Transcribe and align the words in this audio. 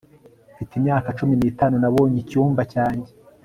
mfite 0.53 0.71
imyaka 0.79 1.07
cumi 1.17 1.33
n'itanu, 1.37 1.75
nabonye 1.79 2.17
icyumba 2.23 2.61
cyanjye 2.73 3.09